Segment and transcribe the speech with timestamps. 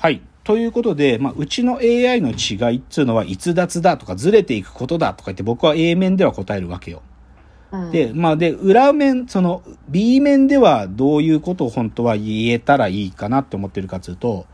[0.00, 0.22] はい。
[0.44, 7.02] ということで、まあ、うちの AI の違いっていうのは逸脱だとかずれていくことだとか言って僕は A 面では答えるわけよ。
[7.70, 14.46] うん、で、まあ、で、裏面、その B 面ではどういうことを本当は言えたらいいかなって思ってるかというと、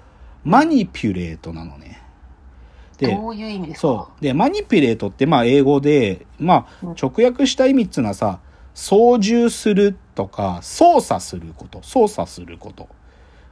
[0.43, 2.03] マニピュレートなのね。
[2.99, 3.81] で、どういう意味ですか？
[3.81, 4.23] そう。
[4.23, 8.41] で、マニピュレートってまあ英語で、まあうん直訳した意味っていうのはさ、
[8.75, 12.89] 操縦するとか、操作すること、操作すること。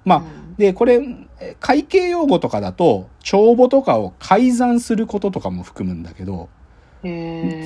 [0.05, 0.57] まあ、うん。
[0.57, 1.01] で、これ、
[1.41, 6.49] え会計用語とかだと、帳簿とかを改ざんすることとかも含むんだけど、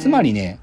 [0.01, 0.59] つまりね、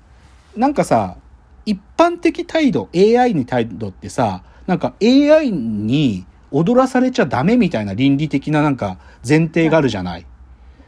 [0.56, 1.18] なんかさ、
[1.66, 8.98] 一般的態度、AI に態度ってさ、なんか AI に踊らされちゃダメみたいな倫理的ななんか
[9.28, 10.26] 前提があるじゃない。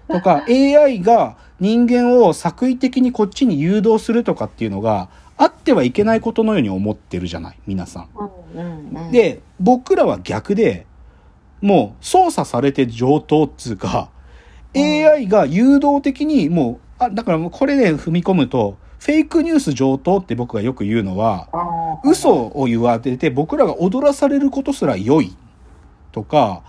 [0.07, 8.09] とか、AI が人間を作為的にこっちに誘導するとかっていうのがあってはいけないことのように思ってるじゃない、皆さん。
[8.55, 10.87] うんうんうん、で、僕らは逆で、
[11.61, 14.09] もう操作されて上等っつうか、
[14.73, 14.81] うん。
[14.81, 21.47] AI が誘導的にもう、あ、だからもうこれで踏み込むと、フェイクニュース上等って僕がよく言うのは、
[22.03, 25.35] 嘘を言われて僕らが踊らされることすら良い。
[26.11, 26.63] とか、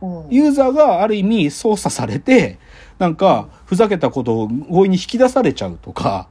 [0.00, 0.26] うん。
[0.30, 2.58] ユーザーがある意味操作されて、
[2.98, 6.28] なんかふざけたことを強引に引き出されちゃうとか、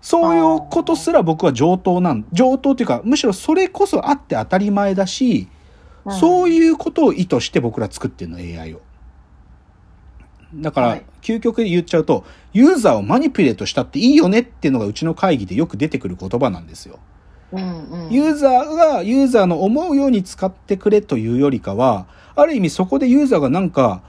[0.00, 5.48] そういうことすら僕は上等なん、上等っていうか、むしろそれこそあって当たり前だし、
[6.20, 8.80] そういうことを意図して僕ら作ってるの、AI を。
[10.54, 16.98] だから、はい究極で言っちゃうと、ユーザーをマニピュレートしたっていいよねっていうのがうちの会議でよく出てくる言葉なんですよ。
[17.52, 24.02] うんうん、ユーザーがユーザーの思うように使ってくれというよりかは、ある意味そこでユーザーがなんか、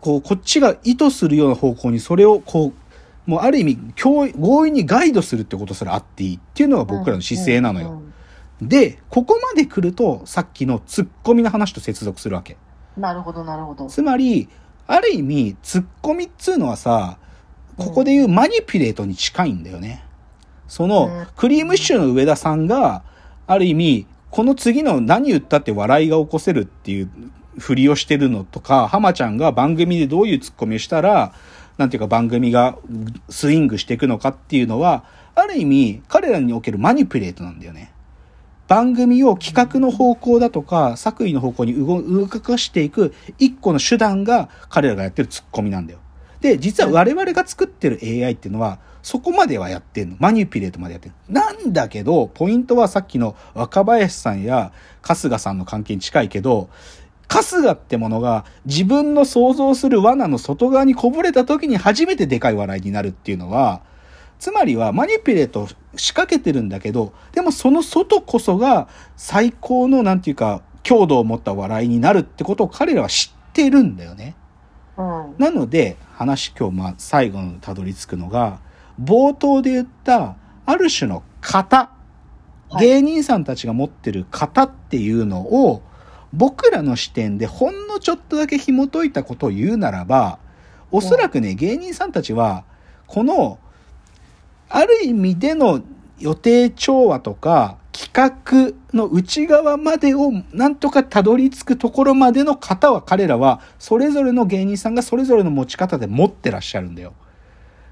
[0.00, 2.72] こう、こっちが意図するような方向にそれをこう、
[3.26, 8.02] もうある意味強強引にガイドするってことすらあっていいっていうのが僕らの姿勢なのよ。
[8.60, 12.56] で、ここまで来るとさっきのツッコミの話と接続するわけ。
[12.96, 13.86] なるほどなるほど。
[13.86, 14.48] つまり、
[14.86, 17.18] ある意味、ツッコミっつうのはさ、
[17.76, 20.04] ここで言うマニピュレートに近いんだよね。
[20.68, 23.02] そうんの、クリームシチューの上田さんが、
[23.46, 27.10] ある意味、この次の何言ったって笑いが起こせるっていう
[27.58, 31.32] ふりをしてるのとか、浜ちゃんが番組でどういうツッコミをしたら、
[31.78, 32.76] なんていうか番組が
[33.28, 37.92] スイングしていくのかっていうのは、ある意味、彼らにおけるマニピレートなんだよね。
[38.68, 45.98] 番組を企画の方向だとか、作為の方向に動かしていく一個の手段が彼らがやってるツッコミなんだよ。
[46.40, 50.16] で、実は我々が作ってる AI っていうのは、そこまではやってんの。
[50.18, 51.14] マニュピレートまでやってる。
[51.28, 54.72] なんだけど、ポイントはさっきの若林さんや
[55.02, 56.68] 春日さんの関係に近いけど、
[57.32, 63.80] 春日ってものが自分の想像する罠の外側にこぼれた時に初めてでかい笑いになるっていうのは、
[64.38, 74.36] つまりはマニピュレートを仕掛けてるんだけど、でもその外こそが最高のなんていうか強度を持った笑いになるってことを彼らは知ってるんだよね。
[74.98, 75.34] うん。
[75.38, 78.60] なので話今日まあ最後のたどり着くのが、
[79.00, 81.90] 冒頭で言ったある種の型、
[82.68, 82.86] はい。
[82.86, 85.82] 芸人さんたちが持ってる型っていうのを
[86.32, 90.38] 僕らの視点でほんのちょっとだけ紐解いたことを言うならば、
[90.90, 92.64] おそらくね、芸人さんたちは、
[93.06, 93.58] この、
[94.68, 95.82] ある意味での
[96.18, 107.12] 予定調和とか企画の内側までをなんとかたどり着くところまでの型は彼らはそれぞれの芸人さんがそれぞれの持ち方で持ってらっしゃるんだよ。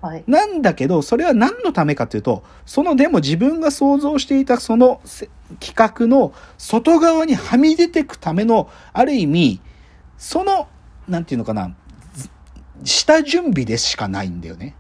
[0.01, 0.25] はい。
[0.27, 9.61] なんだけど、それは何のためかというと、そのでも自分が想像していたそのせ企画の外側にはみ出てくための、ある意味、
[10.17, 10.69] その、
[11.09, 11.75] なんていうのかな、
[12.15, 12.29] ず
[12.85, 14.77] 下準備でしかないんだよね。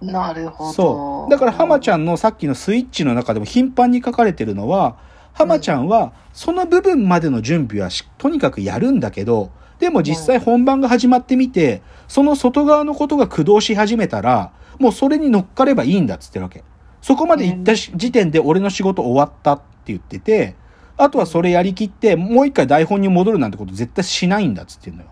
[0.00, 0.72] なるほど。
[0.72, 1.30] そう。
[1.30, 4.96] だから浜ちゃんのさっきのスイッチの中でも頻繁に書かれてるのは、
[5.32, 16.64] 浜ちゃんはその部分までの準備はしとにかくやるんだけど、でも実際本番が始まってみて、その外側のことが駆動し始めたら、もうそれに乗っかればいいんだっつってるわけ。
[17.02, 20.54] そこまで行ったし時点で俺の仕事終わったって言ってて、
[20.96, 25.08] あとはそれやりきって、もう一回台本に戻るなんてこと絶対しないんだっつってんのよ。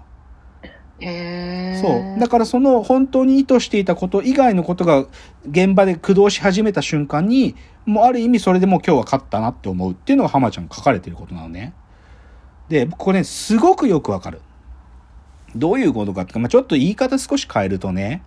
[1.00, 2.20] へーそう。
[2.20, 5.06] だからその本当に意図していたこと以外のことが
[5.48, 7.54] 現場で駆動し始めた瞬間に、
[7.86, 11.72] もうある意味それでもう今日は勝ったなって思うっていうのが浜ちゃんが書かれてることなのね。
[12.68, 14.42] で、これね、すごくよくわかる。
[15.56, 18.22] どういうことかっていうか、まあ、ちょっと言い方少し変えるとね、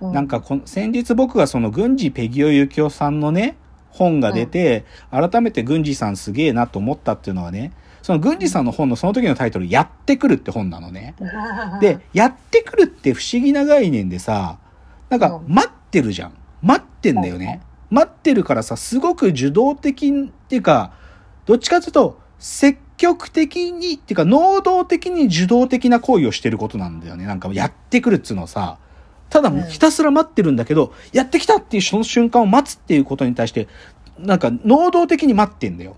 [0.00, 3.56] うなんかこの先日僕がその郡司ペギオユキオさんのね、
[3.90, 11.14] 本が出て、改めて郡司さんすげえなと思ったっていうのはね、その郡司さんの本のその時のタイトル、やってくるって本なのね。
[11.80, 14.58] で、やってくるって不思議な概念でさ、
[15.10, 16.32] なんかうん待ってるじゃん。
[16.62, 17.60] 待ってんだよね。
[17.90, 20.12] 待ってるからさ、すごく受動的っ
[20.48, 20.92] ていうか、
[21.46, 27.24] どっちかというと、積極的に、っていうか、能動的に受動的な行為をしてることなんだよね。
[27.24, 28.78] なんか、やってくるっつうのさ、
[29.30, 33.68] ただひたすら待ってるんだけど、やってきたっていうその瞬間を待つっていうことに対して、
[34.18, 35.96] なんか、能動的に待ってんだよ。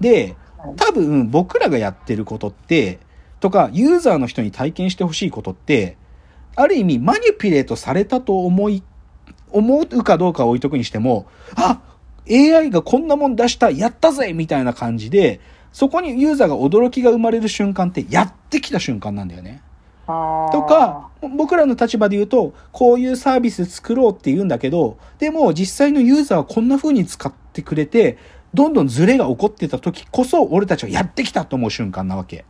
[0.00, 0.36] で、
[0.76, 2.98] 多分僕らがやってることって、
[3.40, 5.96] とか、ユーザーの人に体験してほしいことって、
[6.56, 8.82] ある意味マニピュレートされたと思い、
[9.50, 11.80] 思うかどうかは置いとくにしても、あ
[12.28, 15.40] !AI がこんなもん出したやったぜみたいな感じで、
[15.72, 19.62] そこにユーザーが驚きが生まれる瞬間って、やってきた瞬間なんだよね。
[20.08, 28.16] とか、僕らの立場で言うと、こういうサービス作ろうって言うんだけど、でも実際のユーザーはこんな風に使ってくれて、
[28.54, 32.46] どんどんズレが起こってた時こそ、俺たちはやってきたと思う瞬間なわけ。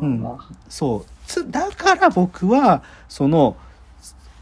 [0.00, 0.38] うん
[0.68, 1.10] そう。
[1.24, 3.56] つだから僕は、その、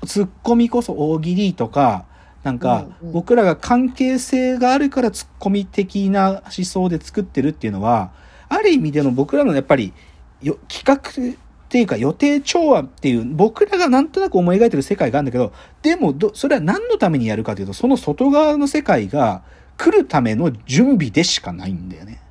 [0.06, 2.06] ツッコミこそ大喜利とか、
[2.42, 8.12] なんか、僕らが関係性があるからツッコミ的な思想で作ってるっていうのは、
[8.48, 9.92] ある意味での僕らのやっぱり、
[10.40, 11.36] よ企画
[11.76, 15.52] っていうか予定調和っていう、僕らがなんとなく思い描いてる世界があるんだけど、
[15.82, 19.42] でもど、それは何のためにやるかというと、その外側の世界が
[19.76, 22.22] 来るための準備でしかないんだよね。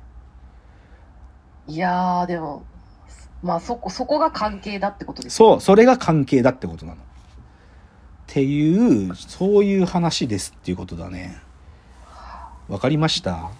[1.68, 2.64] いやー、でも、
[3.44, 6.98] まあそこ、そこが関係だってことですそう、それが関係だってことなの。
[6.98, 7.00] っ
[8.26, 11.40] ていう、そういう話ですっていうことだね。
[12.66, 13.50] わかりました？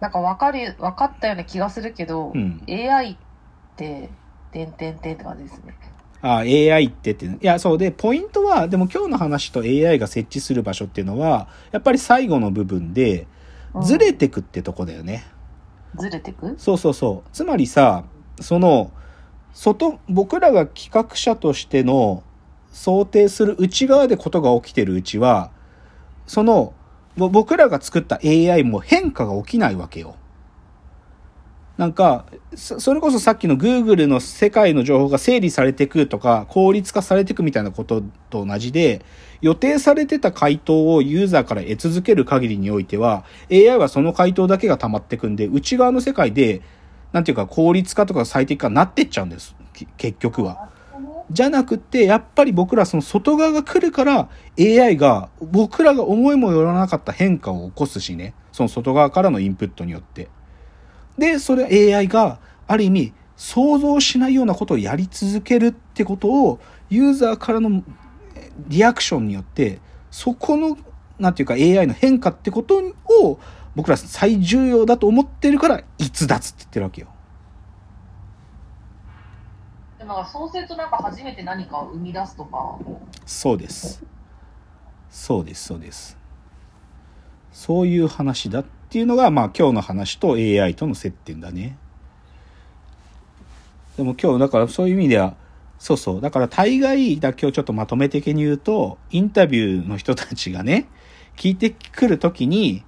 [0.00, 3.16] なんか分かる、分かったような気がするけど、うん AI っ
[3.76, 4.10] て、
[4.52, 5.74] てんてんてんって感じですね。
[6.20, 15.26] あ AI ってって、いや、そうで、ポイントは、でも今日の話と AI が設置する場所っていうのは、やっぱり最後の部分で、うんずれてくってとこだよね。
[15.94, 16.54] ずれてく？
[16.56, 17.28] そうそうそう。
[17.32, 18.04] つまりさ、
[18.40, 18.90] その、
[19.52, 22.22] 外、僕らが企画者としての
[22.72, 25.50] 想定する内側でことが起きてるうちは、
[26.26, 26.77] その、ぼ
[27.18, 30.14] 僕らが作った AI も変化が起きないわけよ。
[31.78, 32.26] なんか、
[32.56, 39.04] それこそさっきの Google の世界の情報が整理されていくとか、効率化されていくみたいなことと同じで、
[39.40, 46.62] 予定されてた回答をユーザーから得続ける限りにおいては、AI はその回答だけが溜まっていくんで、内側の世界で、
[47.12, 49.54] なんていうか効率化とか最適化になってっちゃうんです。
[49.96, 50.70] 結局は。
[51.30, 54.28] じゃなくて、やっぱり僕らその外側が来るから、
[54.58, 58.34] AI が僕らが思いもよらなかった変化を起こすしね。
[58.52, 60.28] その外側からのインプットによって。
[61.18, 66.58] で、それ AI がある意味想像しないようなことをやり続けるってことを
[66.90, 67.82] ユーザーからの
[68.66, 69.78] リアクションによって
[70.10, 70.76] そこの
[71.18, 72.82] なんていうか AI の変化ってこと
[73.22, 73.38] を
[73.76, 77.08] 僕ら最重要だと思ってるから逸脱って言ってるわけよ。
[80.08, 82.78] なんかそうするとなんか初めて何かを生み出すとか、
[83.26, 84.02] そうです。
[85.10, 86.16] そうです、そうです。
[87.52, 91.76] そういう話だっていうのが、まあ今日の話と AI との接点だね。
[93.98, 95.36] でも今日、だからそういう意味では、
[95.78, 96.20] そうそう。
[96.22, 100.88] だから大概だ今日ちょっとまとめ的に言うと、インタビューの人たちがね、
[101.36, 102.82] 聞いてくるときに、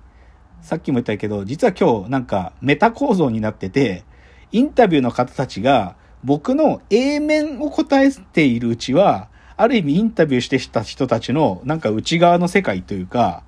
[0.62, 4.04] さっきも言ったけど、実は今日なんかメタ構造になってて、
[4.52, 13.42] インタビューの方たちが僕の A 面を答えているうちは、ある意味インタビューしてきた人たちのなんか内側の世界というか、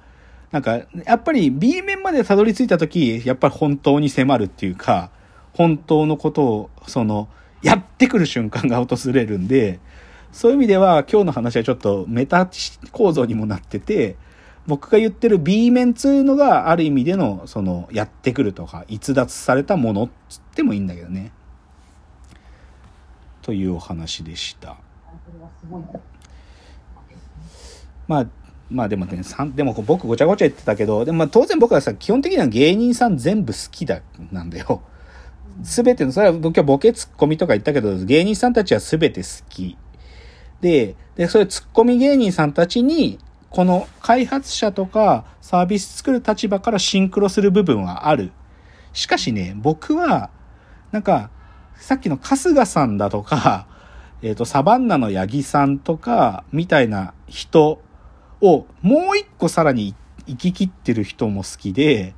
[0.51, 5.11] なんかやっぱり B 面までたどり着いた時、やっぱり本当に迫るっていうか、
[5.55, 7.29] 本当のことを、その、
[7.63, 9.81] やってくる瞬間が訪れるんで、
[10.33, 12.49] そういう意味では今日の話はちょっとメタ
[12.91, 14.17] 構造にもなってて、
[14.67, 21.33] 僕が言ってる B 面っつうのがある意味での、その、やってくるとか、逸脱されたものっつってもいいんだけどね。
[23.43, 24.77] というお話でした。
[28.09, 28.27] まあ、
[28.71, 34.83] まあでもね、さんでも僕ごちゃごちゃ言ってたけど、でもまあ当然僕はさ、基本的には芸人さん全部好きだ、なんだよ。
[35.63, 39.77] すべての、それは僕はボケツッコミとか言ったけど、芸人さんたちはすべて好き。
[40.61, 43.19] で、で、それツッコミ芸人さんたちに、
[43.51, 48.33] この開発者とかサービス作る立場からシンクロする部分はある。
[48.95, 50.31] しかしね、僕は、
[50.91, 51.31] なんか、
[51.83, 53.67] さっきの春日さんだとか、
[54.23, 57.83] えっ、と、サバンナの八木さんとか、みたいな人
[58.41, 59.97] を、もう一個さらに
[60.29, 62.15] 生き切ってる人も好きで、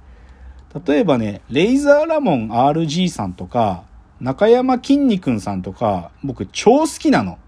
[0.86, 3.84] 例えばね、レイザーラモン RG さんとか、
[4.20, 7.38] 中山きんに君さんとか、僕超好きなの。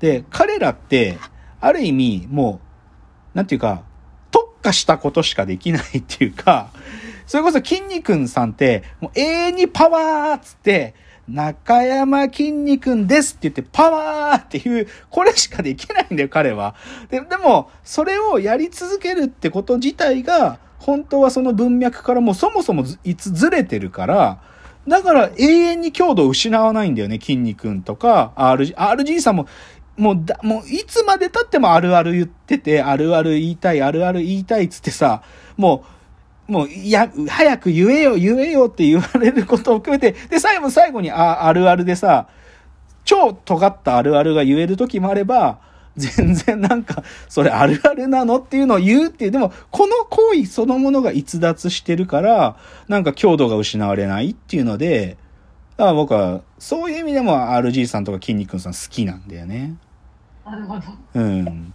[0.00, 1.18] で、彼らって、
[1.60, 2.58] ある意味、も
[3.34, 3.84] う、なんていうか、
[4.32, 6.70] 特化したことしかできないっていうか、
[7.28, 10.96] それこそ筋肉さんって、もう永遠にパワーっつって、
[11.28, 16.74] 中山筋肉ですって言って、パワーっていう、これしかできないんだよ、彼は。
[17.10, 24.40] ででも、それをやり続けるってこと自体が、本当はその文脈からもうそもそもずいつずれてるから、
[24.86, 29.46] だから永遠に強度を失わないんだよね、筋肉とか、RG、RG さんも、
[29.96, 35.22] もうだ、もういつまで経ってもあるある言ってて、あるある言いたい、あるある言いたいっつってさ、
[35.56, 35.97] もう、
[36.48, 42.26] もう、いや、早く言えよ、言えよって言われることを含めて、で、最後、最後に、あ、あるあるでさ、
[43.04, 45.60] 超尖ったあるあるが言える時もあれば、
[45.96, 52.56] 全然なんか、それあるあるなのっていうのを言うっていう、でも、この行為そのものが逸脱してるから、
[52.88, 55.18] なんか強度が失われないっていうので、
[55.76, 59.74] だから僕は、そういう意味でも RG さんとか筋肉さん好きなんだよね。
[60.46, 60.82] なるほど。
[61.14, 61.74] うん。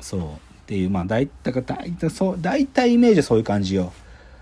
[0.00, 0.20] そう。
[0.64, 3.92] っていう、まあ、大体、だから大体、そう、大体イメージはそういう感じよ。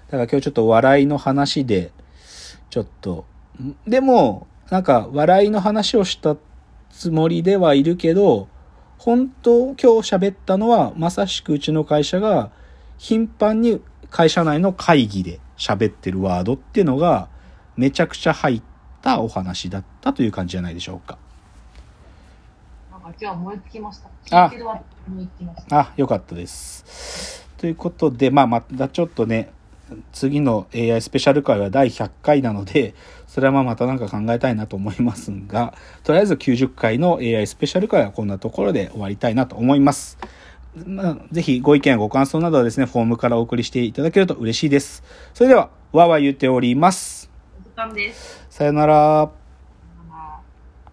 [0.06, 1.90] だから今日ちょっと笑いの話で、
[2.70, 3.24] ちょっと、
[3.86, 6.36] でも、なんか、笑いの話をした
[6.90, 8.48] つもりではいるけど、
[8.98, 12.50] 本当、今日喋ったのは、まさしくうちの会社が、
[12.98, 17.28] 頻繁に会社内の会議で喋ってるワードっていうのが、
[17.76, 18.62] めちゃくちゃ入っ
[19.02, 21.18] たお話だったという感じじゃないでしょうか。
[23.02, 24.44] なんか今日は燃え尽きました。
[24.44, 25.80] あ聞いてるわ燃え尽きました。
[25.80, 27.48] あ、よかったです。
[27.56, 29.50] ということで、まあ、またちょっとね、
[30.12, 32.94] 次の AI スペシャル回は第100回なので、
[33.26, 40.18] それはまあまたなんか考えたいなと思いますが、とりあえず90回の AI スペシャル回はこんなところで終わりたいなと思います。
[40.86, 45.02] まあ、ぜひご意見、ご感想などはですね、フォームからお送りしていただけると嬉しいです。
[45.34, 47.28] それでは、わーわー言っております。
[47.60, 48.46] お時間です。
[48.48, 49.41] さよなら。